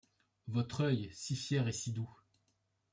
[0.47, 2.09] Votre oeil si fier et si doux